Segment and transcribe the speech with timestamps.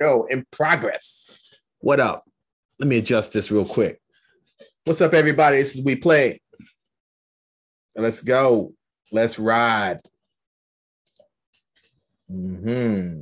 [0.00, 1.54] Yo, in progress.
[1.80, 2.24] What up?
[2.78, 4.00] Let me adjust this real quick.
[4.84, 5.58] What's up, everybody?
[5.58, 6.40] This is We Play.
[7.94, 8.72] Let's go.
[9.12, 9.98] Let's ride.
[12.32, 13.20] Mm-hmm.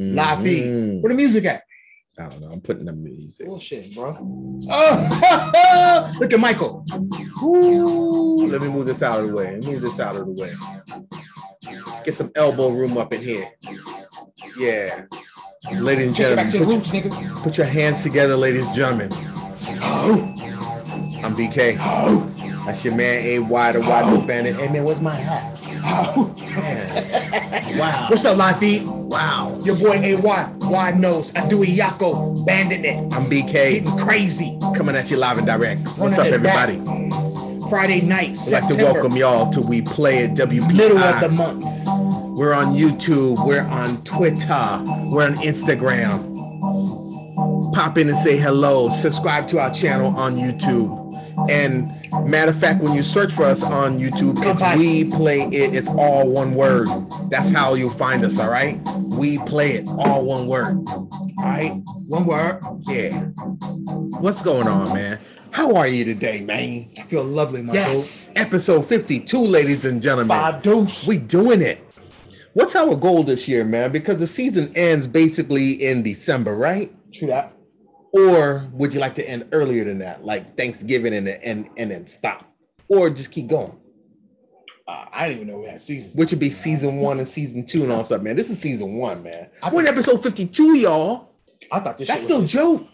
[0.00, 0.66] Laffy.
[0.66, 1.00] Mhm.
[1.00, 1.62] Where the music at?
[2.18, 2.48] I don't know.
[2.52, 3.46] I'm putting the music.
[3.46, 4.14] Bullshit, bro.
[4.70, 6.84] Oh, look at Michael.
[7.42, 9.58] Ooh, let me move this out of the way.
[9.64, 10.52] Move this out of the way.
[12.04, 13.48] Get some elbow room up in here.
[14.56, 15.04] Yeah.
[15.74, 17.34] Ladies and Take it back to the gentlemen, roots, nigga.
[17.34, 19.08] put, put your hands together, ladies and gentlemen.
[19.84, 20.34] Oh,
[21.22, 21.76] I'm BK.
[21.80, 22.28] oh,
[22.66, 24.10] That's your man, A Y, the Y oh.
[24.10, 24.56] Nose Bandit.
[24.56, 25.58] Hey man, where's my hat?
[25.84, 26.34] oh.
[26.56, 27.08] Man.
[27.72, 28.06] Wow.
[28.10, 28.82] What's up, Feet?
[28.86, 29.58] Wow.
[29.62, 31.32] Your boy AY, wide nose.
[31.32, 33.14] Adui Yako, banding it.
[33.14, 34.58] I'm BK, Getting crazy.
[34.76, 35.88] coming at you live and direct.
[35.96, 36.76] What's up, everybody?
[37.70, 40.76] Friday night, I'd like to welcome y'all to We Play at WPI.
[40.76, 41.64] middle of the month.
[42.34, 43.44] We're on YouTube.
[43.46, 44.82] We're on Twitter.
[45.10, 46.32] We're on Instagram.
[47.74, 48.88] Pop in and say hello.
[48.88, 50.98] Subscribe to our channel on YouTube.
[51.50, 51.86] And
[52.26, 55.88] matter of fact, when you search for us on YouTube, if we play it, it's
[55.88, 56.88] all one word.
[57.28, 58.80] That's how you'll find us, all right?
[59.10, 60.82] We play it, all one word.
[60.88, 61.72] All right?
[62.06, 62.60] One word.
[62.82, 63.12] Yeah.
[64.20, 65.18] What's going on, man?
[65.50, 66.88] How are you today, man?
[66.98, 70.28] I feel lovely, my Yes, episode 52, ladies and gentlemen.
[70.28, 71.06] Five deuce.
[71.06, 71.81] We doing it.
[72.54, 73.92] What's our goal this year, man?
[73.92, 76.94] Because the season ends basically in December, right?
[77.12, 77.56] True that.
[78.12, 82.06] Or would you like to end earlier than that, like Thanksgiving and and and then
[82.06, 82.44] stop,
[82.88, 83.72] or just keep going?
[84.86, 86.14] Uh, I didn't even know we had seasons.
[86.14, 88.36] Which would be season one and season two and all stuff, man.
[88.36, 89.48] This is season one, man.
[89.62, 91.30] I We're in episode fifty-two, y'all.
[91.70, 92.86] I thought this That's no joke,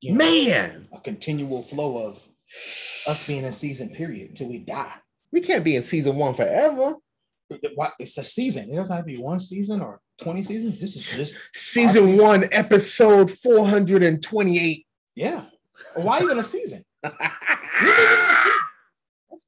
[0.00, 0.86] you know, man.
[0.92, 2.28] a continual flow of
[3.08, 4.92] us being in season period until we die.
[5.32, 6.94] We can't be in season one forever.
[7.74, 8.70] What it's a season.
[8.70, 10.80] It doesn't have to be one season or 20 seasons.
[10.80, 14.86] This is just Season one, episode four hundred and twenty-eight.
[15.14, 15.42] yeah.
[15.96, 16.84] Why even a season?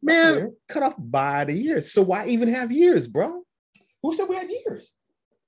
[0.02, 0.50] Man, weird.
[0.68, 1.92] cut off by the years.
[1.92, 3.42] So why even have years, bro?
[4.02, 4.92] Who said we had years?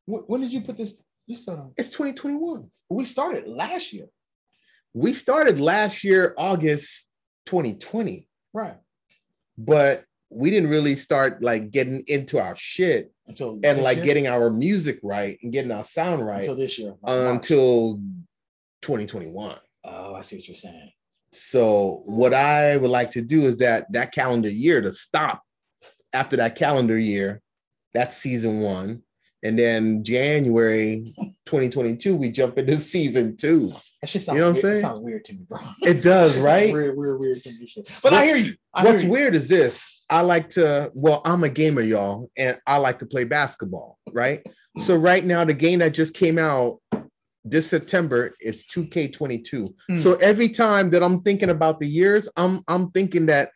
[0.07, 1.73] When did you put this this on?
[1.77, 2.71] It's 2021.
[2.89, 4.07] We started last year.
[4.95, 7.11] We started last year, August
[7.47, 8.79] 2020, Right.
[9.59, 14.07] but we didn't really start like getting into our shit Until and like year?
[14.07, 16.95] getting our music right and getting our sound right until this year.
[17.03, 17.95] like until
[18.83, 19.57] 2021.
[19.85, 20.91] oh, I see what you're saying.
[21.33, 25.43] So what I would like to do is that that calendar year to stop
[26.13, 27.43] after that calendar year,
[27.93, 29.03] that's season one.
[29.43, 31.15] And then January
[31.47, 33.73] 2022, we jump into season two.
[34.01, 34.77] That shit sounds You know what I'm saying?
[34.79, 35.59] It sounds weird to me, bro.
[35.83, 36.73] It does, right?
[36.73, 37.67] Weird, weird, weird to me.
[37.67, 37.89] shit.
[38.03, 38.55] But I hear you.
[38.73, 39.13] I What's hear you.
[39.13, 39.98] weird is this.
[40.11, 44.43] I like to, well, I'm a gamer, y'all, and I like to play basketball, right?
[44.85, 46.81] So right now, the game that just came out
[47.45, 49.75] this September is 2K22.
[49.91, 49.99] Mm.
[49.99, 53.51] So every time that I'm thinking about the years, I'm I'm thinking that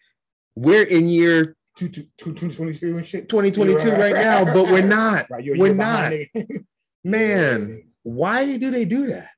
[0.54, 3.28] we're in year Two, two, two, two, 22 and shit.
[3.30, 5.30] 2022 You're right now, but we're not.
[5.30, 6.26] Right, you're, We're you're behind.
[7.04, 9.28] Man, why do they do that?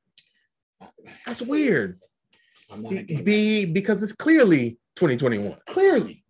[1.25, 2.01] That's weird.
[2.73, 3.23] I'm not a gamer.
[3.23, 5.57] Be because it's clearly 2021.
[5.69, 6.24] Clearly,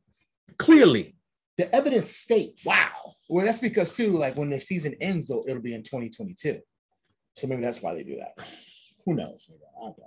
[0.59, 1.17] Clearly.
[1.59, 2.65] the evidence states.
[2.67, 3.15] Wow.
[3.29, 6.59] Well, that's because too, like when the season ends, though, it'll be in 2022.
[7.35, 8.47] So maybe that's why they do that.
[9.07, 9.49] Who knows?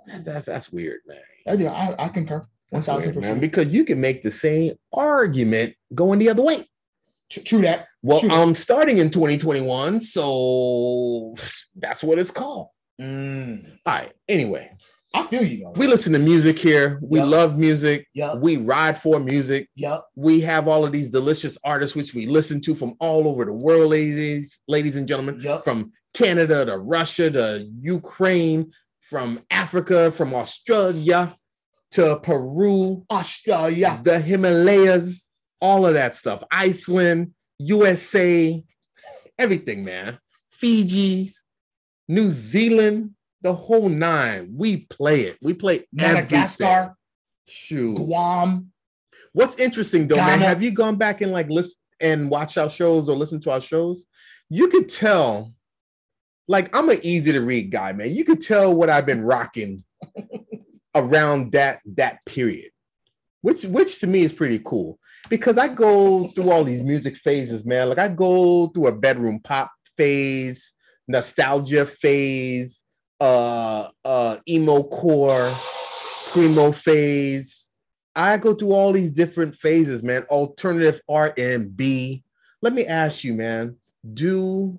[0.06, 1.18] That's that's, that's weird, man.
[1.46, 1.66] I, do.
[1.68, 2.42] I, I concur.
[2.70, 3.40] One thousand percent.
[3.40, 6.64] because you can make the same argument going the other way.
[7.30, 7.86] Tr- True that.
[8.02, 8.30] Well, True.
[8.30, 11.34] I'm starting in 2021, so
[11.76, 12.68] that's what it's called.
[13.00, 14.12] Mm, All right.
[14.28, 14.70] Anyway,
[15.14, 15.70] I feel you though.
[15.80, 16.98] we listen to music here.
[17.02, 17.24] We Yeah.
[17.24, 18.06] love music.
[18.14, 18.40] Yup.
[18.40, 19.68] We ride for music.
[19.74, 20.06] Yup.
[20.14, 23.52] We have all of these delicious artists which we listen to from all over the
[23.54, 25.64] world, ladies, ladies and gentlemen, Yup.
[25.64, 28.70] from Canada to Russia to Ukraine,
[29.00, 31.34] from Africa, from Australia
[31.92, 33.98] to Peru, Australia.
[34.04, 35.26] the Himalayas,
[35.60, 36.44] all of that stuff.
[36.50, 38.62] Iceland, USA,
[39.38, 40.18] everything, man.
[40.50, 41.44] Fiji's,
[42.08, 44.50] New Zealand, the whole nine.
[44.54, 45.38] We play it.
[45.42, 46.64] We play Madagascar.
[46.64, 46.94] everything.
[47.46, 47.96] Shoot.
[47.96, 48.72] Guam.
[49.32, 53.08] What's interesting though, man, have you gone back and like listen and watch our shows
[53.08, 54.04] or listen to our shows?
[54.50, 55.54] You could tell,
[56.46, 58.10] like I'm an easy to read guy, man.
[58.10, 59.82] You could tell what I've been rocking
[60.94, 62.70] around that that period,
[63.42, 64.98] which which to me is pretty cool
[65.28, 67.88] because I go through all these music phases, man.
[67.88, 70.72] Like I go through a bedroom pop phase,
[71.06, 72.84] nostalgia phase,
[73.20, 75.50] uh uh emo core,
[76.16, 77.70] screamo phase.
[78.14, 80.22] I go through all these different phases, man.
[80.24, 82.24] Alternative R and B.
[82.62, 83.76] Let me ask you, man,
[84.14, 84.78] do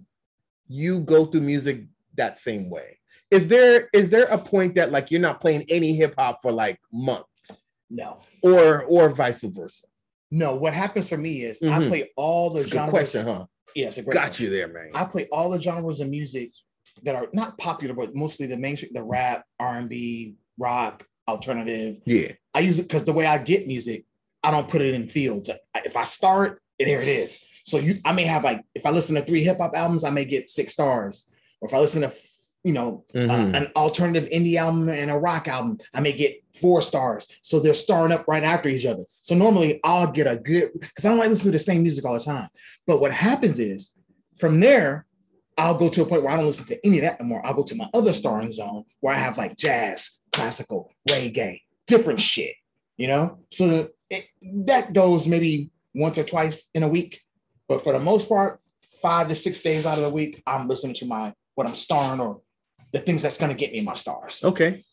[0.68, 3.00] you go through music that same way.
[3.32, 6.52] Is there is there a point that like you're not playing any hip hop for
[6.52, 7.26] like months
[7.90, 9.86] No, or or vice versa?
[10.32, 10.56] no.
[10.56, 11.88] What happens for me is I Mhm.
[11.88, 12.90] play all the good genres.
[12.92, 13.46] question, huh?
[13.76, 14.46] Yeah, it's a great Got question.
[14.46, 14.90] you there, man.
[14.94, 16.50] I play all the genres of music
[17.04, 22.00] that are not popular, but mostly the mainstream, the rap, R and B, rock, alternative.
[22.06, 22.32] Yeah.
[22.54, 24.06] I use it because the way I get music,
[24.44, 25.50] I don't put it in fields.
[25.76, 27.44] If I start, there it is.
[27.64, 30.10] So you, I may have like, if I listen to three hip hop albums, I
[30.10, 31.28] may get six stars.
[31.62, 32.12] Or if I listen to,
[32.64, 33.56] you know, uh, Mhm.
[33.56, 37.28] an alternative indie album and a rock album, I may get four stars.
[37.42, 39.04] So they're starring up right after each other.
[39.22, 42.06] So normally I'll get a good because I don't like listening to the same music
[42.06, 42.50] all the time.
[42.88, 43.94] But what happens is
[44.38, 45.06] from there,
[45.60, 47.46] I'll go to a point where I don't listen to any of that anymore.
[47.46, 52.22] I'll go to my other starring zone where I have like jazz, classical, reggae, different
[52.22, 52.56] shit,
[52.98, 53.40] you know?
[53.52, 54.30] So it,
[54.66, 57.22] that goes maybe once or twice in a week.
[57.68, 58.62] But for the most part,
[59.02, 62.22] five to six days out of the week, I'm listening to my what I'm starring
[62.22, 62.42] or
[62.94, 64.42] the things that's going to get me my stars.
[64.44, 64.86] Okay.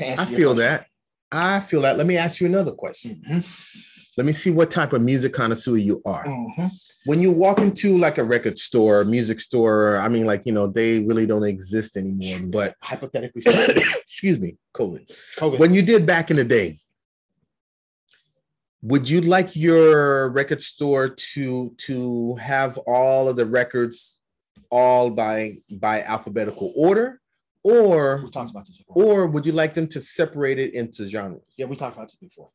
[0.00, 0.56] I feel question.
[0.56, 0.86] that.
[1.30, 1.98] I feel that.
[1.98, 3.22] Let me ask you another question.
[3.28, 6.24] Mhm, Let me see what type of music connoisseur you are.
[6.24, 6.70] mhm.
[7.04, 10.68] When you walk into like a record store, music store, I mean, like, you know,
[10.68, 12.38] they really don't exist anymore.
[12.48, 13.42] But Hypothetically,
[14.02, 15.10] excuse me, COVID.
[15.36, 15.58] COVID.
[15.58, 16.78] When you did back in the day,
[18.82, 24.20] would you like your record store to to have all of the records
[24.70, 27.20] all by by alphabetical order
[27.62, 29.04] or we talked about this before.
[29.04, 32.16] or would you like them to separate it into genres yeah, we talked about this
[32.16, 32.50] before.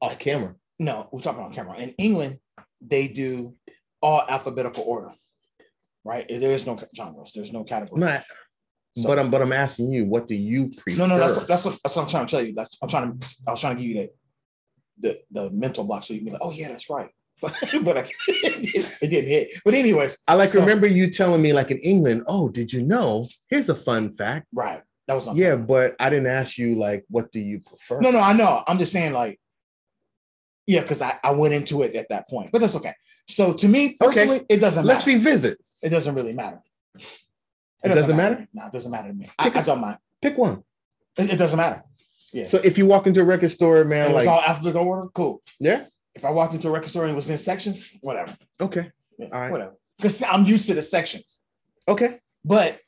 [0.00, 1.76] off camera No, we're talking on camera.
[1.76, 2.38] In England,
[2.80, 3.54] they do
[4.00, 5.12] all alphabetical order,
[6.04, 6.26] right?
[6.28, 7.32] There is no genres.
[7.34, 8.00] There's no category.
[8.00, 8.24] Not,
[8.96, 11.64] So- but i'm but i'm asking you what do you prefer no, no, that's that's
[11.64, 12.52] what, that's what I'm trying to tell you.
[12.54, 14.10] That's I'm trying to I was trying to give you that
[14.98, 17.08] the the mental block so you can be like, oh yeah, that's right.
[17.40, 17.52] But
[17.84, 19.48] but I, it didn't hit.
[19.64, 22.82] But anyways, i like So- remember you telling me like in england oh did you
[22.82, 24.82] know here's a fun fact right.
[25.08, 28.20] That was yeah but i didn't ask you like what do you prefer No, no,
[28.20, 28.62] I know.
[28.68, 29.40] I'm just saying, like,
[30.66, 32.94] yeah, because I, I went into it at that point, but that's okay.
[33.28, 35.18] So to me personally, it doesn't let's matter.
[35.18, 36.60] revisit it doesn't really matter.
[37.84, 38.46] It doesn't matter?
[38.54, 39.28] No, it doesn't matter to me.
[39.38, 39.98] I, Pick I a- don't mind.
[40.20, 40.62] pick one
[41.16, 41.82] It, it doesn't matter.
[42.32, 42.44] Yeah.
[42.44, 45.08] So if you walk into a record store, man, it was like all alphabetical order.
[45.08, 45.42] Cool.
[45.58, 48.36] yeah, If I walked into a record store and it was in sections, whatever.
[48.60, 49.50] okay, Yeah, All right.
[49.50, 49.74] Whatever.
[49.98, 51.40] Because I'm used to the sections.
[51.88, 52.20] okay.
[52.44, 52.80] But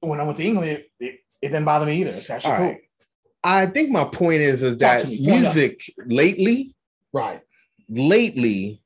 [0.00, 2.10] when I went to England, it, it, it didn't bother me either.
[2.10, 2.66] It's actually All cool.
[2.66, 2.80] right.
[3.42, 5.18] I think my point is is Talk that to me.
[5.24, 5.54] Point up.
[5.54, 6.74] music lately,
[7.12, 7.40] Right.
[7.88, 8.82] lately,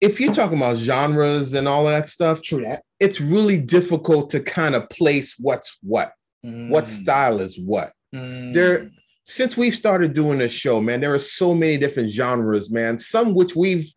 [0.00, 2.82] if you're talking about genres and all of that stuff, True that.
[2.98, 6.12] it's really difficult to kind of place what's what,
[6.42, 7.92] what Mm, style is what.
[8.14, 8.52] mm.
[8.52, 8.90] There,
[9.24, 12.98] since we've started doing this show, man, there are so many different genres, man.
[12.98, 13.88] Some which we've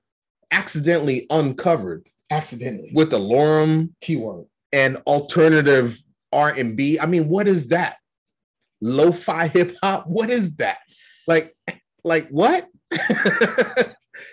[0.51, 2.92] accidentally uncovered accidentally.
[2.94, 4.45] with the Lorem Keyword.
[4.71, 5.97] and alternative
[6.31, 7.00] R&B.
[7.00, 7.97] I mean, what is that?
[8.81, 10.06] Lo-fi hip hop?
[10.06, 10.77] What is that?
[11.27, 11.56] Like,
[12.06, 12.68] like what?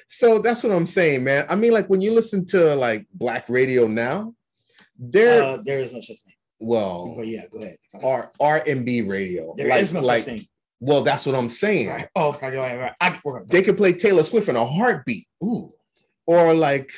[0.06, 1.46] so that's what I'm saying, man.
[1.48, 4.34] I mean, like when you listen to like black radio now,
[4.98, 6.34] there, Uh, there is no such thing.
[6.60, 7.76] well, But yeah, go ahead.
[8.02, 9.54] R R&B radio.
[9.56, 10.46] There like, is no like, such thing.
[10.80, 11.88] well, that's what I'm saying.
[11.88, 12.08] Right.
[12.14, 12.92] Oh, okay, right, right.
[13.00, 15.72] I, They could play Taylor Swift in a heartbeat, ooh,
[16.26, 16.90] or like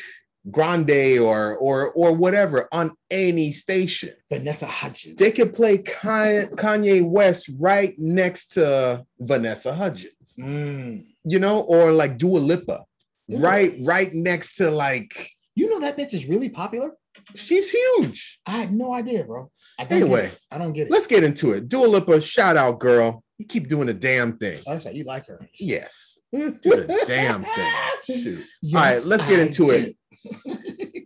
[0.51, 4.13] Grande, or or or whatever on any station.
[4.31, 5.17] Vanessa Hudgens.
[5.17, 11.07] they could play Kanye, Kanye West right next to Vanessa Hudgens, Mm.
[11.25, 12.85] you know, or like Dua Lipa,
[13.31, 15.13] right, right next to like
[15.57, 16.91] You know that bitch is really popular?
[17.37, 18.41] she's huge.
[18.47, 19.51] I had no idea, bro.
[19.79, 20.23] I don't Anyway.
[20.23, 20.39] get it.
[20.51, 20.91] I don't get it.
[20.91, 21.69] Let's get into it.
[21.69, 23.23] Dua Lipa, shout out, girl.
[23.39, 24.59] You keep doing the damn thing.
[24.67, 24.95] Oh, that's right.
[24.95, 25.41] You like her.
[25.59, 28.21] Yes, do the damn thing.
[28.23, 28.45] Shoot.
[28.63, 29.81] Yes, All right, let's get I into it.
[29.87, 29.95] did.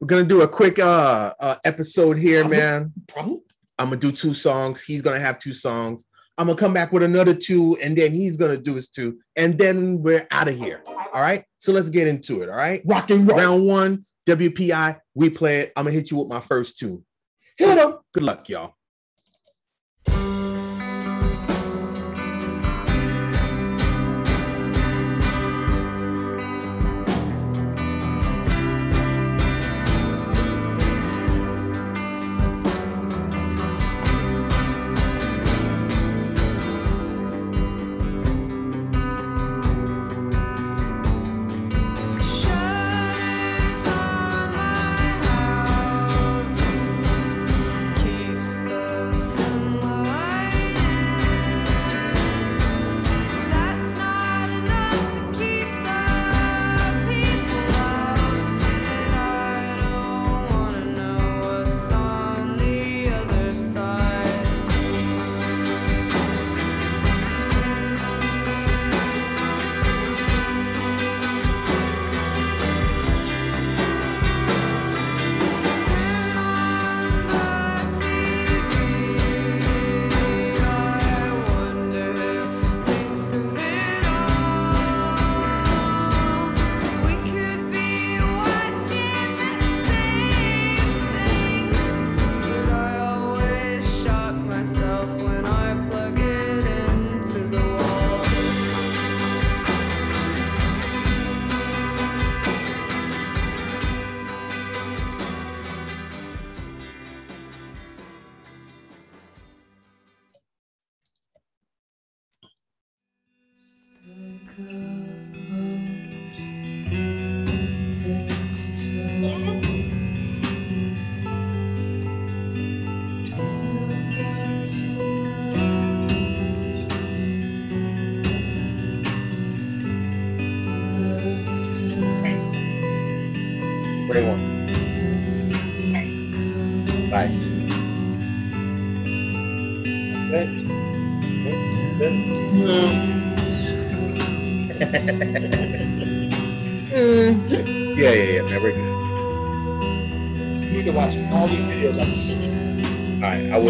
[0.00, 2.92] We're gonna do a quick uh, uh episode here, I'm- man.
[3.78, 4.82] I'm gonna do two songs.
[4.82, 6.04] He's gonna have two songs.
[6.36, 9.58] I'm gonna come back with another two, and then he's gonna do his two, and
[9.58, 10.82] then we're out of here.
[10.86, 11.44] All right.
[11.56, 12.48] So let's get into it.
[12.48, 12.82] All right.
[12.84, 13.38] Rock and roll.
[13.38, 15.00] Round one, WPI.
[15.14, 15.72] We play it.
[15.76, 17.02] I'm gonna hit you with my first two.
[17.56, 17.94] Hit 'em.
[18.14, 18.74] Good luck, y'all.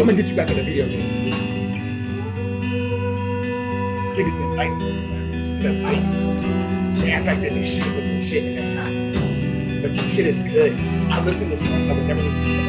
[0.09, 1.31] I I'm gonna get you back to the video game.
[4.17, 5.61] Niggas been fighting.
[5.61, 6.99] Been fighting.
[6.99, 9.83] They act like do shit with shit and.
[9.83, 10.73] But this shit is good.
[11.11, 12.68] I listen to songs I would never listen to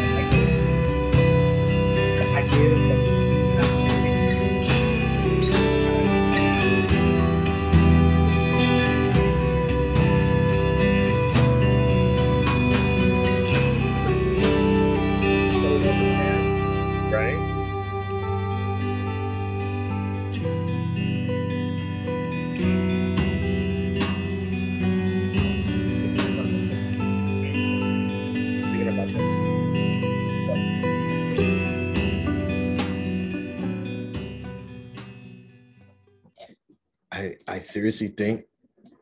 [37.70, 38.44] seriously think.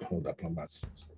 [0.05, 0.67] Hold up on my.
[0.67, 1.17] system.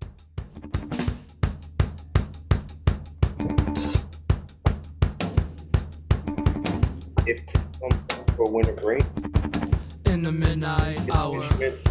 [7.26, 9.02] If Kim comes for winter break,
[10.07, 11.85] In the midnight hour, Schmitz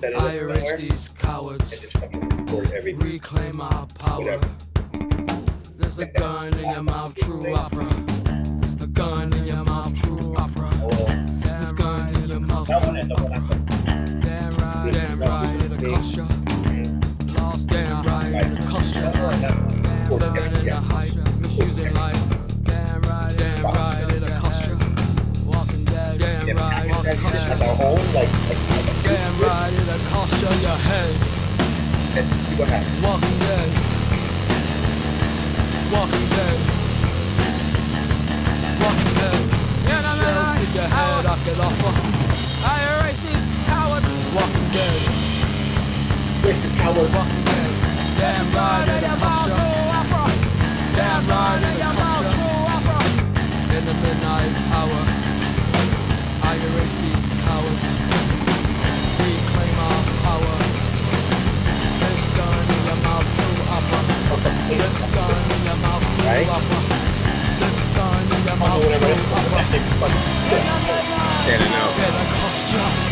[0.00, 3.00] set it up I erase these cowards, just fucking record everything.
[3.00, 4.18] reclaim our power.
[4.18, 4.48] Whatever.
[5.76, 7.86] There's a gun in your mouth, true opera.
[8.80, 10.70] A gun in your mouth, true opera.
[10.82, 13.47] Oh, this gun in your mouth, true opera.
[20.68, 22.64] Living in the hype, misusing life.
[22.64, 24.74] Damn right, damn right, it'll cost ya.
[25.46, 27.66] Walking dead, damn right, walking That's cost just ya.
[27.68, 31.14] our own, like, like, Damn right, it'll cost ya your head.
[32.14, 33.02] let's see what happens.
[33.02, 33.70] Walking dead.
[35.92, 36.58] Walking dead.
[38.82, 39.44] Walking dead.
[39.88, 41.92] Shells to your head, I could offer.
[42.68, 44.06] I erase these cowards.
[44.34, 45.00] Walking dead.
[46.42, 47.72] This is how we're Walking dead.
[48.18, 49.77] Damn right, it'll cost
[50.98, 51.04] ya.
[51.04, 52.32] Damn right, it'll.
[53.76, 55.00] In the midnight hour,
[56.42, 57.84] I erase these cowards.
[59.22, 60.54] Reclaim our power.
[62.02, 63.28] This gun in your mouth.
[64.68, 66.48] This gun in your mouth, true Right?
[66.48, 66.80] opera.
[67.60, 69.62] This gun in your mouth, whatever true opera.
[69.62, 70.26] that nigga's.
[71.44, 71.92] Standing out.
[72.06, 73.07] It'll cost ya.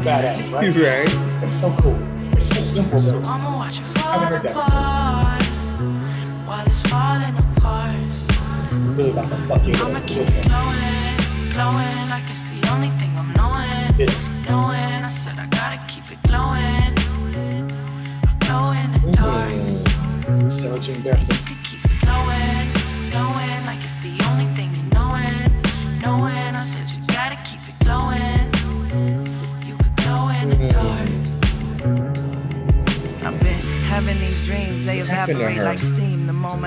[0.00, 0.74] Badass, right?
[0.76, 1.44] Right?
[1.44, 1.98] It's so cool.
[2.36, 4.52] It's so simple, So but I'ma watch it Haven't fall heard that.
[4.52, 5.42] apart.
[6.48, 8.14] While it's falling apart.
[8.96, 11.16] really about to fuck you I'ma keep it glowing.
[11.52, 13.98] Glowing like it's the only thing I'm knowing.
[13.98, 14.46] Yeah.
[14.48, 16.94] Knowing I said I gotta keep it glowing.
[18.24, 20.52] I glow in the dark.
[20.52, 21.49] Sarah Jane Barefoot.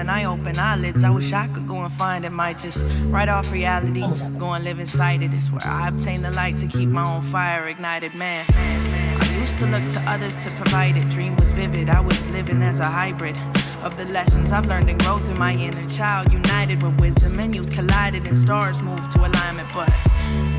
[0.03, 2.31] Moment I open eyelids, I wish I could go and find it.
[2.31, 4.01] Might just write off reality,
[4.37, 5.33] go and live inside it.
[5.33, 8.13] It's where I obtain the light to keep my own fire ignited.
[8.13, 11.09] Man, I used to look to others to provide it.
[11.09, 13.37] Dream was vivid, I was living as a hybrid
[13.83, 16.31] of the lessons I've learned and growth in my inner child.
[16.31, 19.69] United with wisdom and youth collided, and stars moved to alignment.
[19.73, 19.89] But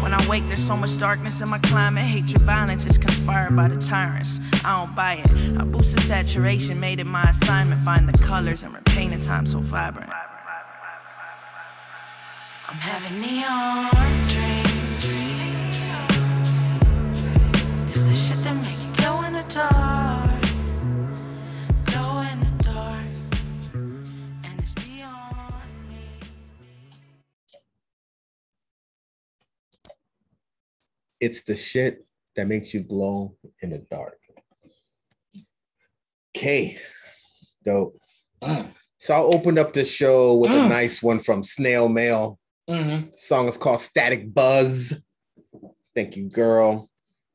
[0.04, 2.04] when I wake, there's so much darkness in my climate.
[2.04, 4.38] Hatred, violence is conspired by the tyrants.
[4.62, 5.30] I don't buy it.
[5.58, 7.80] I boosted saturation, made it my assignment.
[7.80, 10.12] Find the colors and repaint a time so vibrant.
[12.68, 13.88] I'm having neon
[14.28, 14.74] dreams.
[17.88, 19.83] It's the shit that make you glow in the dark.
[31.24, 32.04] It's the shit
[32.36, 34.18] that makes you glow in the dark.
[36.36, 36.78] Okay,
[37.64, 37.98] dope.
[38.42, 38.68] Mm.
[38.98, 40.68] So I opened up the show with a Mm.
[40.68, 42.38] nice one from Snail Mail.
[42.68, 43.16] Mhm.
[43.18, 44.94] Song is called Static Buzz.
[45.94, 46.90] Thank you, girl.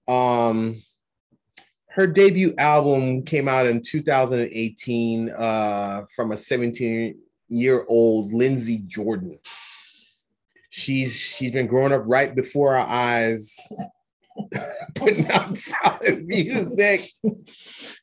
[0.07, 0.83] Um,
[1.89, 7.17] her debut album came out in 2018 uh, from a 17
[7.47, 9.39] year old Lindsay Jordan.
[10.69, 13.55] She's she's been growing up right before our eyes,
[14.95, 17.11] putting out solid music.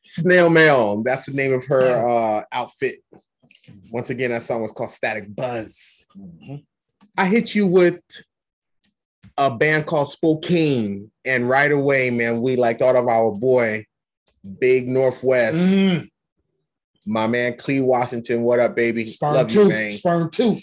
[0.05, 2.99] Snail Mail, that's the name of her uh, outfit.
[3.91, 6.05] Once again, that song was called Static Buzz.
[6.17, 6.63] Mhm.
[7.17, 8.01] I hit you with
[9.37, 13.85] a band called Spokane, and right away, man, we like thought of our boy,
[14.59, 16.09] Big Northwest, Mm.
[17.05, 18.41] my man Clee Washington.
[18.43, 19.05] What up, baby?
[19.05, 19.63] Sperm Love two.
[19.63, 19.91] you, man.
[19.93, 20.57] Sperm two.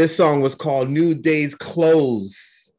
[0.00, 2.72] This song was called New Day's Close.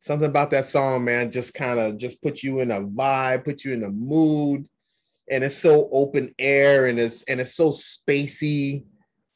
[0.00, 3.64] Something about that song, man, just kind of just put you in a vibe, put
[3.64, 4.68] you in a mood,
[5.30, 8.84] and it's so open air and it's and it's so spacey,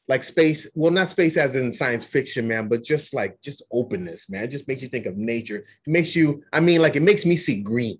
[0.07, 0.69] like space.
[0.75, 4.43] Well, not space as in science fiction, man, but just like just openness, man.
[4.43, 5.65] It just makes you think of nature.
[5.87, 7.97] It makes you, I mean, like it makes me see green,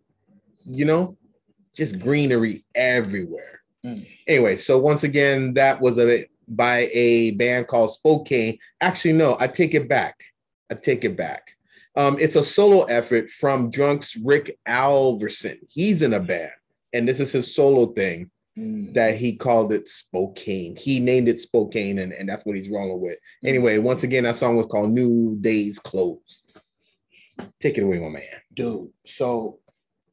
[0.64, 1.18] you know,
[1.76, 3.64] just greenery everywhere.
[3.84, 4.08] Mm.
[4.28, 8.58] Anyway, so once again, that was a by a band called Spokane.
[8.82, 10.24] Actually, no, I take it back.
[10.72, 11.56] I take it back.
[11.96, 15.60] Um, it's a solo effort from Drunk's Rick Alverson.
[15.70, 16.52] He's in a band,
[16.92, 18.94] and this is his solo thing Mm.
[18.94, 20.76] that he called it Spokane.
[20.76, 23.18] He named it Spokane, and, and that's what he's rolling with.
[23.44, 26.60] Anyway, once again, that song was called New Days Closed.
[27.60, 28.22] Take it away, my man.
[28.54, 29.58] Dude, so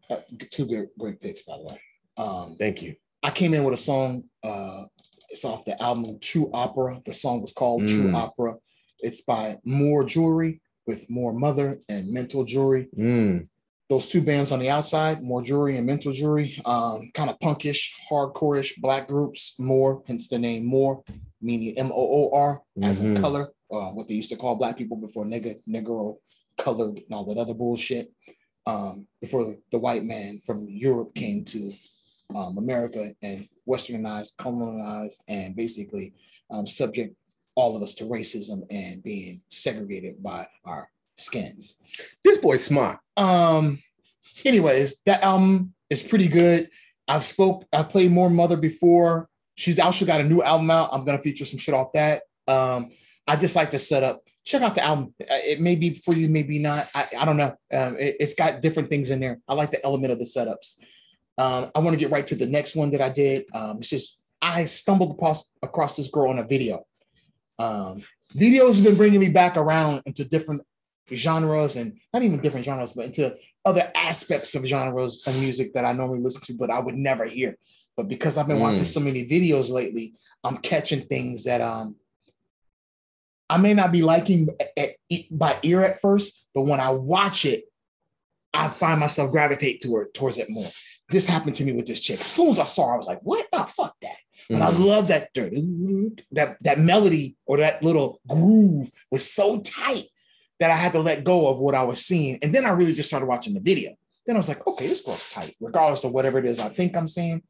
[0.08, 1.80] uh, two good great picks, by the way.
[2.16, 2.96] Um, Thank you.
[3.22, 4.24] I came in with a song.
[4.42, 4.84] Uh,
[5.30, 7.00] it's off the album True Opera.
[7.06, 8.14] The song was called True Mm.
[8.14, 8.56] Opera.
[9.00, 12.88] It's by Moor Jewelry with Moor Mother and Mental Jewelry.
[12.96, 13.48] Mm,
[13.88, 17.90] Those two bands on the outside, Moor Jewelry and Mental Jewelry, um, kind of punkish,
[18.08, 19.54] hardcore-ish black groups.
[19.58, 21.02] Moor, hence the name Moor,
[21.40, 23.16] meaning M O O R as Mhm.
[23.16, 23.52] in color.
[23.70, 26.18] Uh, what they used to call black people before nigga, negro,
[26.58, 28.12] colored, and all that other bullshit.
[28.66, 31.72] Um, before the white man from Europe came to
[32.34, 36.12] um, America and westernized, colonized, and basically
[36.50, 37.14] um, subject
[37.54, 41.78] all of us to racism and being segregated by our skins.
[42.24, 42.98] this boy's smart.
[43.16, 43.78] Um,
[44.44, 46.70] anyways, that album is pretty good.
[47.06, 49.28] I've spoke, I've played Moor Mother before.
[49.56, 50.90] She's also got a new album out.
[50.92, 52.22] I'm gonna feature some shit off that.
[52.48, 52.90] Um,
[53.26, 54.22] I just like the setup.
[54.44, 55.14] Check out the album.
[55.20, 56.88] Uh, It may be for you, maybe not.
[56.94, 57.54] I, I don't know.
[57.72, 59.38] Um, it, has got different things in there.
[59.46, 60.78] I like the element of the setups.
[61.38, 63.44] Um, I want to get right to the next one that I did.
[63.54, 66.84] Um, it's just I stumbled across across this girl in a video.
[67.58, 68.02] Um,
[68.34, 70.62] videos have been bringing me back around into different
[71.12, 75.84] genres and not even different genres, but into other aspects of genres of music that
[75.84, 77.56] I normally listen to, but I would never hear.
[77.96, 78.60] But because I've been Mm.
[78.60, 80.14] watching so many videos lately,
[80.44, 81.96] I'm catching things that um
[83.48, 87.44] I may not be liking at, at- by ear at first, but when I watch
[87.44, 87.64] it,
[88.54, 90.70] I find myself gravitate toward towards it more.
[91.10, 92.20] This happened to me with this chick.
[92.20, 93.46] As soon as I saw her, I was like, "What?
[93.52, 94.16] Oh, fuck that!"
[94.48, 94.84] But I Mm.
[94.86, 95.52] love that dirt.
[96.32, 100.04] that that melody or that little groove was so tight
[100.60, 102.38] that I had to let go of what I was seeing.
[102.42, 103.94] And then I really just started watching the video.
[104.26, 106.96] Then I was like, okay, this girl's tight, regardless of whatever it is I think
[106.96, 107.42] I'm seeing.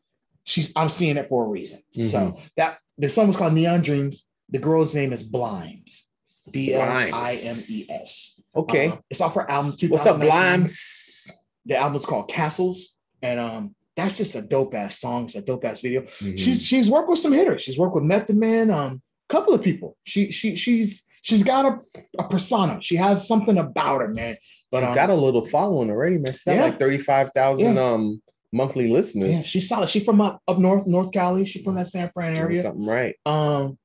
[0.45, 1.81] She's I'm seeing it for a reason.
[2.09, 4.27] So that the song was called Neon Dreams.
[4.49, 6.05] The girl's name is Blimes.
[6.51, 8.41] B L I M E S.
[8.57, 8.89] Okay.
[8.89, 9.77] Uh, it's off her album.
[9.89, 11.31] What's up, Blimes?
[11.67, 12.97] The album's called Castles.
[13.23, 15.25] And um, that's just a dope ass song.
[15.25, 16.39] It's a dope ass video Mhm.
[16.39, 17.61] she's she's worked with some hitters.
[17.63, 19.97] She's worked with Method Man, um, a couple of people.
[20.05, 22.81] She she she's she's got a, a persona.
[22.81, 24.37] She has something about her, man.
[24.71, 26.33] But She's um, got a little following already, man.
[26.33, 26.63] She's got Yeah.
[26.65, 29.31] like 35,000 um monthly listeners.
[29.31, 29.89] yeah, she's solid.
[29.89, 31.45] She's from up up north, North Cali.
[31.45, 32.63] She's from that San Fran area.
[32.63, 33.15] something right.
[33.27, 33.79] Um,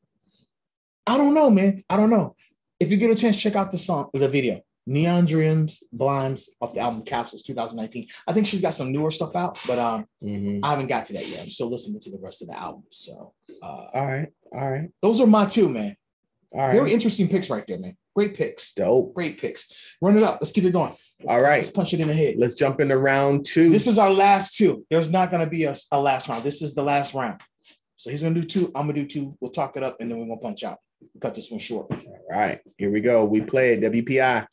[1.07, 1.83] I don't know, man.
[1.89, 2.35] I don't know.
[2.79, 4.61] If you get a chance, check out the song, the video.
[4.87, 8.07] Neon Dreams, Blimes off the album Capsules 2019.
[8.27, 10.59] I think she's got some newer stuff out, but um, Mhm.
[10.63, 11.41] I haven't got to that yet.
[11.41, 12.83] I'm still listening to the rest of the album.
[12.91, 14.27] So uh, All right.
[14.53, 14.89] All right.
[15.01, 15.95] those are my two, man.
[16.53, 16.73] All right.
[16.73, 17.97] Very interesting picks right there, man.
[18.15, 18.73] Great picks.
[18.73, 19.13] Dope.
[19.13, 19.69] Great picks.
[20.01, 20.37] Run it up.
[20.39, 20.91] Let's keep it going.
[21.19, 21.57] Let's- All right.
[21.57, 22.35] Let's punch it in the head.
[22.37, 23.69] Let's jump into round two.
[23.71, 24.85] This is our last two.
[24.89, 26.43] There's not going to be a, a last round.
[26.43, 27.41] This is the last round.
[27.97, 28.67] So he's going to do two.
[28.75, 29.37] I'm going to do two.
[29.41, 30.77] We'll talk it up and then we're going to punch out.
[31.21, 31.91] Cut this one short.
[31.91, 32.59] All right.
[32.77, 33.25] Here we go.
[33.25, 33.77] We play.
[33.79, 34.45] WPI.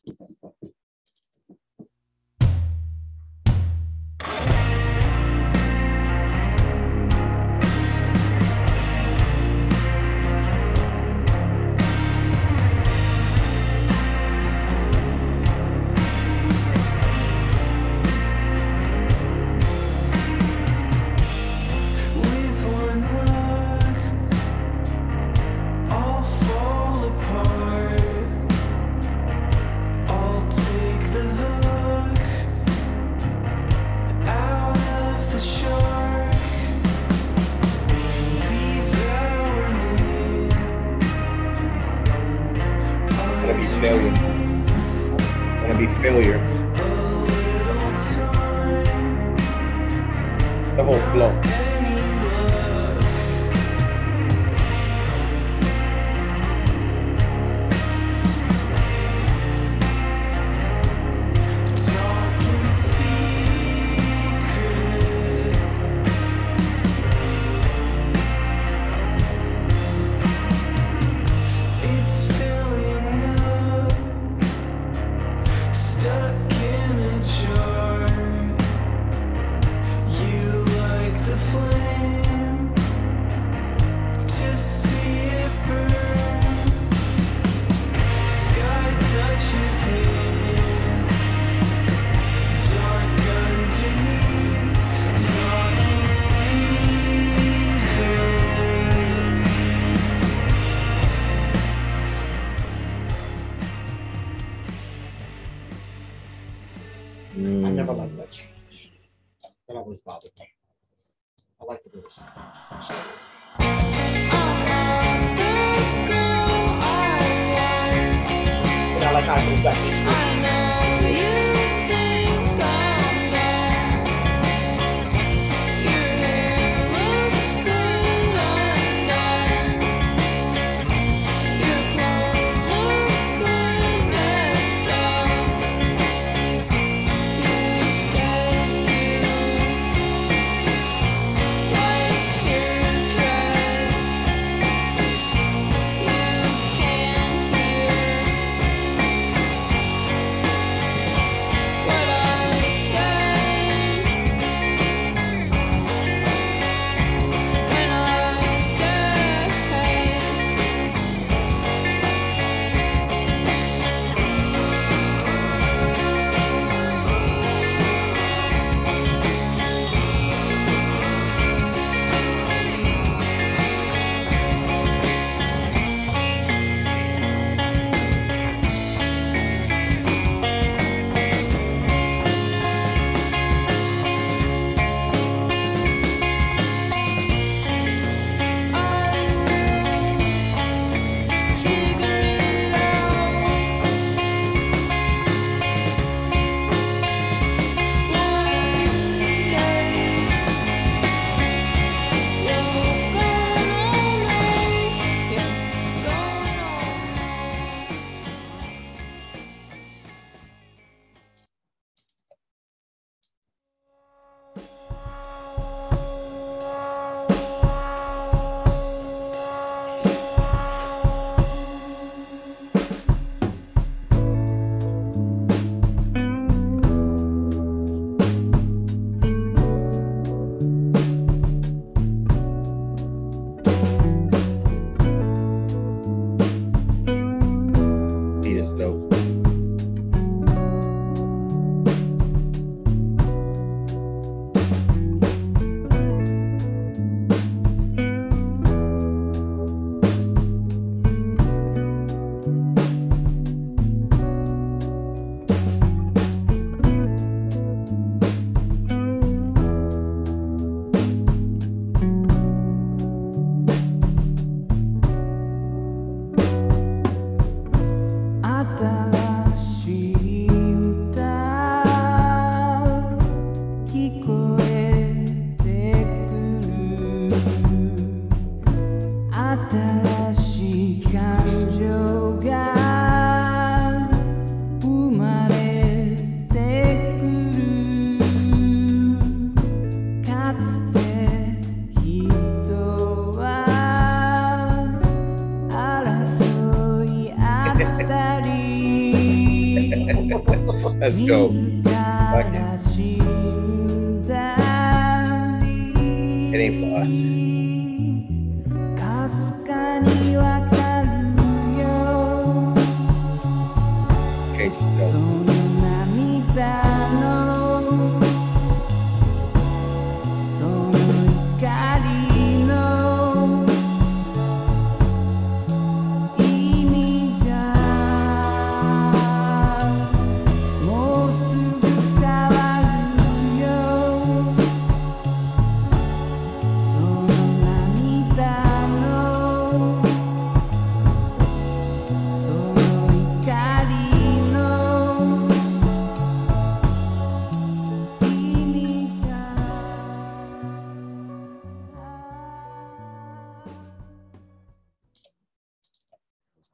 [301.12, 301.52] That's dope.
[301.84, 303.21] Fuck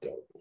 [0.03, 0.38] dope.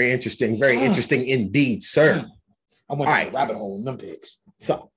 [0.00, 0.58] Very interesting.
[0.58, 0.86] Very Mm.
[0.86, 2.24] interesting indeed, sir.
[2.88, 3.32] I went right.
[3.34, 4.38] rabbit hole in them pigs.
[4.58, 4.90] So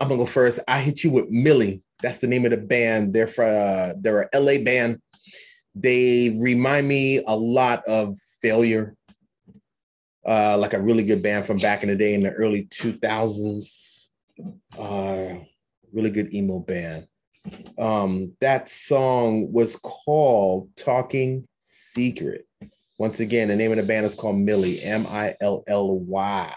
[0.00, 0.58] I'm gonna go first.
[0.66, 1.82] I hit you with Milly.
[2.02, 3.14] That's the name of the band.
[3.14, 5.00] They're for uh, they're a LA band.
[5.76, 8.96] They remind me a lot of Failure,
[10.26, 14.08] uh, like a really good band from back in the day in the early 2000s.
[14.76, 15.36] Uh,
[15.92, 17.06] really good emo band.
[17.78, 22.46] Um, that song was called Talking Secret.
[22.98, 26.56] Once again, the name of the band is called Milly, M I L L Y.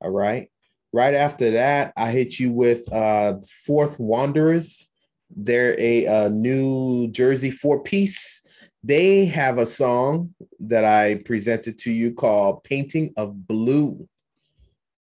[0.00, 0.50] All right.
[0.92, 4.88] Right after that, I hit you with uh Forth Wanderers.
[5.36, 8.46] They're a, uh New Jersey four piece.
[8.82, 14.08] They have a song that I presented to you called Painting of Blue.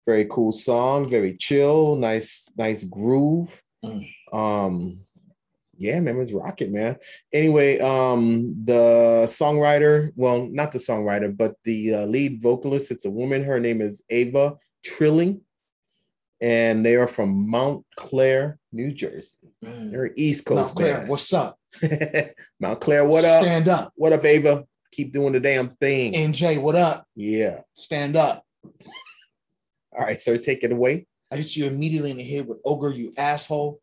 [0.07, 3.61] Very cool song, very chill, nice, nice groove.
[3.85, 4.09] Mm.
[4.33, 4.99] Um,
[5.77, 6.97] yeah, man, it was rocket, man.
[7.33, 13.09] Anyway, um, the songwriter, well, not the songwriter, but the uh, lead vocalist, it's a
[13.09, 13.43] woman.
[13.43, 15.41] Her name is Ava Trilling,
[16.41, 19.35] and they are from Mount Clair, New Jersey.
[19.63, 19.91] Mm.
[19.91, 21.09] They're East Coast Now, Claire, band.
[21.09, 21.57] what's up?
[22.59, 23.43] Montclair, what up?
[23.43, 23.91] Stand up.
[23.95, 24.65] What up, Ava?
[24.91, 26.13] Keep doing the damn thing.
[26.13, 27.05] NJ, what up?
[27.15, 27.61] yeah.
[27.75, 28.43] Stand up.
[29.97, 31.07] All right, sir, take it away.
[31.31, 33.81] I hit you immediately in the head with Ogre, you asshole.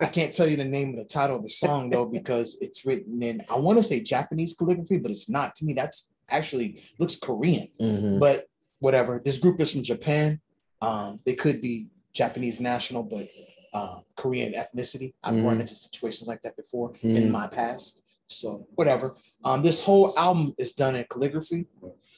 [0.00, 2.84] I can't tell you the name of the title of the song though, because it's
[2.86, 5.54] written in, I want to say Japanese calligraphy, but it's not.
[5.56, 8.20] To me, that's actually looks Korean, Mhm.
[8.20, 8.46] but
[8.78, 9.20] whatever.
[9.24, 10.40] This group is from Japan.
[10.80, 13.28] Um, they could be Japanese national, but
[13.72, 15.14] um, Korean ethnicity.
[15.22, 15.60] I've run Mhm.
[15.60, 17.16] into situations like that before Mhm.
[17.16, 18.02] in my past.
[18.26, 19.14] So whatever.
[19.44, 21.66] Um, this whole album is done in calligraphy,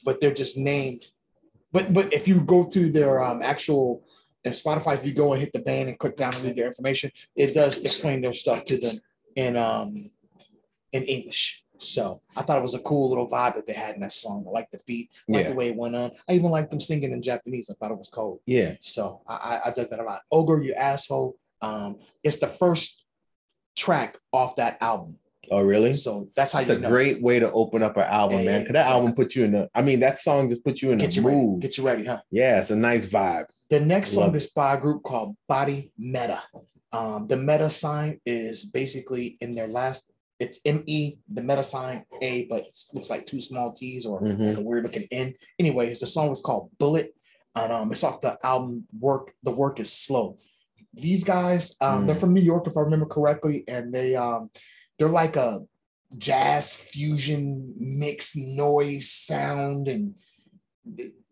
[0.03, 1.07] but they're just named.
[1.71, 4.03] But but if you go through their um, actual
[4.45, 6.67] and Spotify, if you go and hit the band and click down and read their
[6.67, 8.99] information, it does explain their stuff to them
[9.35, 10.09] in um
[10.91, 11.63] in English.
[11.79, 14.45] So I thought it was a cool little vibe that they had in that song.
[14.47, 15.49] I like the beat, I like Yeah.
[15.49, 16.11] the way it went on.
[16.29, 17.69] I even liked them singing in Japanese.
[17.69, 18.41] I thought it was cool.
[18.45, 18.75] Yeah.
[18.79, 19.33] So I,
[19.65, 20.21] I, I dug that a lot.
[20.31, 21.35] Ogre, you asshole.
[21.61, 23.03] Um, it's the first
[23.75, 25.17] track off that album.
[25.51, 25.93] Oh, really?
[25.93, 26.89] So that's how That's you a know.
[26.89, 28.63] great way to open up an album, man.
[28.63, 29.69] Cause that album put you in the.
[29.75, 31.37] I mean, that song just put you in Get the you ready.
[31.37, 31.61] mood.
[31.61, 32.21] Get you ready, huh?
[32.31, 33.47] Yeah, it's a nice vibe.
[33.73, 34.37] The next Love song it.
[34.37, 36.43] is by a group called Body Meta.
[36.91, 42.45] Um, the meta sign is basically in their last, it's ME, the meta sign A,
[42.45, 44.47] but it looks like two small T's or Mhm.
[44.49, 45.33] like a weird looking N.
[45.57, 47.15] Anyways, the song was called Bullet.
[47.55, 50.37] And um, it's off the album Work, The Work is Slow.
[50.93, 52.05] These guys, um, Mm.
[52.05, 54.51] they're from New York, if I remember correctly, and they um
[54.99, 55.61] they're like a
[56.15, 60.13] jazz fusion mix noise sound and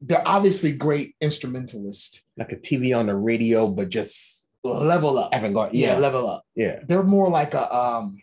[0.01, 5.29] they're obviously great instrumentalists Like a TV on the radio, but just level up.
[5.33, 5.73] avant-garde.
[5.73, 6.43] Yeah, Yeah, level up.
[6.55, 6.79] yeah.
[6.87, 8.17] They're more like a um,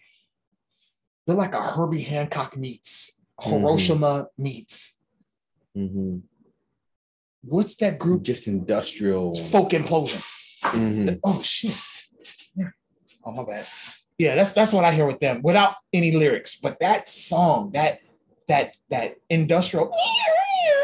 [1.27, 3.61] they're like a Herbie Hancock meets Mhm.
[3.61, 4.99] Hiroshima meets.
[5.77, 6.23] Mhm.
[7.43, 8.23] What's that group?
[8.25, 9.35] Just industrial.
[9.37, 10.21] Folk implosion.
[10.63, 11.21] Mhm.
[11.23, 11.77] Oh shit.
[12.57, 12.71] Yeah.
[13.25, 13.67] Oh my bad.
[14.19, 16.59] Yeah, that's that's what I hear with them without any lyrics.
[16.61, 18.01] But that song, that
[18.49, 19.93] that that industrial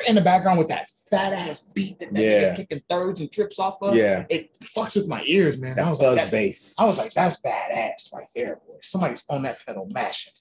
[0.06, 2.42] in the background with that fat ass beat that that Yeah.
[2.44, 3.94] nigga's kicking thirds and trips off of.
[3.94, 5.72] Yeah, It fucks with my ears, man.
[5.72, 6.74] I that was like, that, bass.
[6.78, 8.76] I was like, that's badass right there, boy.
[8.80, 10.32] Somebody's on that pedal mashing.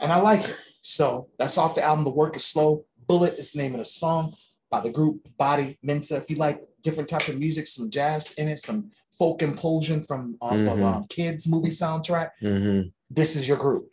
[0.00, 0.56] And I like it.
[0.82, 2.04] So that's off the album.
[2.04, 2.84] The work is slow.
[3.06, 4.34] Bullet is the name of the song
[4.70, 6.16] by the group Body Mensa.
[6.16, 10.36] If you like different type of music, some jazz in it, some folk implosion from
[10.40, 10.84] off of Mhm.
[10.84, 12.30] um, kids movie soundtrack.
[12.42, 12.92] Mhm.
[13.10, 13.88] This is your group.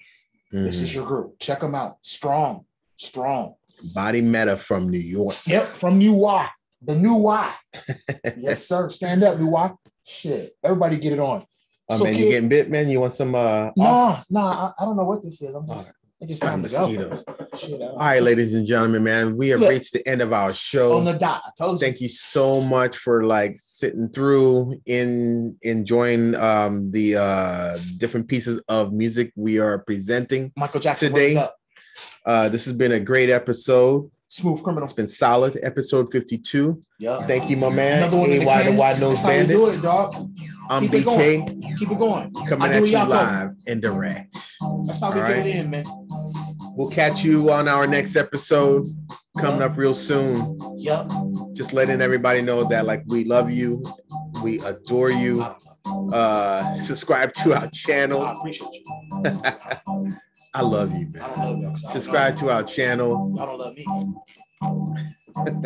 [0.51, 0.83] This Mhm.
[0.83, 1.39] is your group.
[1.39, 1.97] Check them out.
[2.01, 2.65] Strong,
[2.97, 3.55] strong.
[3.93, 5.35] Body Meta from New York.
[5.45, 6.47] Yep, from New Y.
[6.81, 7.53] The New Y.
[8.37, 8.89] yes, sir.
[8.89, 9.71] Stand up, New Y.
[10.05, 10.55] Shit.
[10.63, 11.45] Everybody get it on.
[11.89, 12.89] Oh So, man, you kid- getting bit, man?
[12.89, 13.35] You want some?
[13.35, 15.53] uh off- No, no, I, I don't know what this is.
[15.53, 15.87] I'm just, Alright.
[15.87, 16.69] I think it's time to.
[16.69, 17.25] Mosquitoes.
[17.57, 19.69] Shit, All right, ladies and gentlemen, man, we have Look.
[19.69, 20.97] reached the end of our show.
[20.97, 21.41] On the dot.
[21.45, 21.85] I told you.
[21.87, 28.61] thank you so much for like sitting through in enjoying um the uh different pieces
[28.69, 31.45] of music we are presenting Michael Jackson Today-.
[32.25, 34.85] Uh this has been a great episode Smooth criminal.
[34.85, 37.25] it's been solid episode 52 Yeah.
[37.27, 39.67] thank you my man Another one AY the wide nose That's how you bandit do
[39.69, 40.15] it, dog.
[40.69, 41.61] i'm Keep it bk going.
[41.77, 42.33] Keep it going.
[42.47, 44.33] coming at you live and direct
[44.85, 45.45] That's how we All get right.
[45.45, 45.85] it in, man.
[46.75, 48.87] we'll catch you on our next episode
[49.37, 51.11] coming up real soon Yep.
[51.53, 53.83] just letting everybody know that like we love you
[54.43, 55.45] We adore you.
[56.11, 58.21] Uh, subscribe to our channel.
[58.25, 59.43] I channel.
[60.53, 61.33] I love you, I man.
[61.33, 61.71] don't love y'all.
[61.71, 63.33] 'cause y'all Subscribe to our channel.
[63.35, 63.85] Y'all don't love me.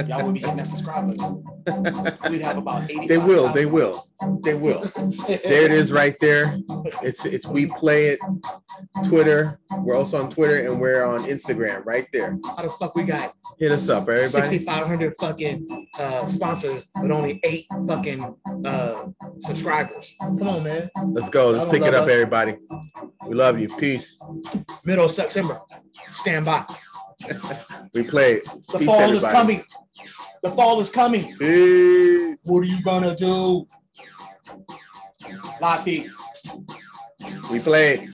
[0.08, 2.32] Y'all would be hitting that subscribe button.
[2.32, 3.08] We'd have about 85.
[3.08, 3.52] They will.
[3.52, 4.04] They will.
[4.42, 4.90] They will.
[5.28, 6.58] There it is, right there.
[7.04, 8.20] It's it's we play it.
[9.04, 9.60] Twitter.
[9.80, 11.86] We're also on Twitter and we're on Instagram.
[11.86, 12.40] Right there.
[12.46, 14.30] How the fuck we got Hit us up, everybody.
[14.30, 15.68] 6,500 fucking
[16.00, 19.08] uh, sponsors, but only eight fucking uh,
[19.40, 20.16] subscribers?
[20.20, 20.90] Come on, man.
[21.08, 21.50] Let's go.
[21.50, 22.10] Let's pick it up, us.
[22.10, 22.56] everybody.
[23.26, 23.68] We love you.
[23.68, 24.18] Peace.
[24.86, 25.60] Middle of September.
[26.14, 26.66] Stand by.
[27.94, 28.42] We play.
[28.72, 29.64] The Peace, fall is coming.
[30.44, 31.36] The fall is coming.
[31.38, 32.38] Peace.
[32.46, 33.68] What are you gonna do?
[35.60, 36.10] Live feed.
[37.52, 38.02] We play it.